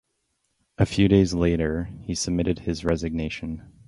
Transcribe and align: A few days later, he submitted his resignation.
A 0.79 0.87
few 0.87 1.07
days 1.07 1.35
later, 1.35 1.89
he 2.01 2.15
submitted 2.15 2.57
his 2.57 2.83
resignation. 2.83 3.61